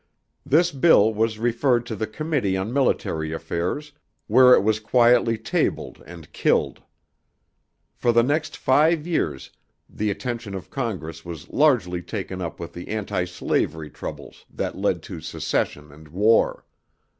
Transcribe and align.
This 0.43 0.71
bill 0.71 1.13
was 1.13 1.37
referred 1.37 1.85
to 1.85 1.95
the 1.95 2.07
Committee 2.07 2.57
on 2.57 2.73
Military 2.73 3.31
Affairs 3.33 3.91
where 4.25 4.55
it 4.55 4.63
was 4.63 4.79
quietly 4.79 5.37
tabled 5.37 6.01
and 6.07 6.33
"killed." 6.33 6.81
For 7.93 8.11
the 8.11 8.23
next 8.23 8.57
five 8.57 9.05
years 9.05 9.51
the 9.87 10.09
attention 10.09 10.55
of 10.55 10.71
Congress 10.71 11.23
was 11.23 11.49
largely 11.51 12.01
taken 12.01 12.41
up 12.41 12.59
with 12.59 12.73
the 12.73 12.87
anti 12.87 13.25
slavery 13.25 13.91
troubles 13.91 14.43
that 14.49 14.75
led 14.75 15.03
to 15.03 15.21
secession 15.21 15.91
and 15.91 16.07
war. 16.07 16.65